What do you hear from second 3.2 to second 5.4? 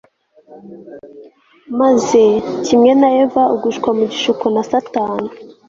Eva ugushwa mu gishuko na Satani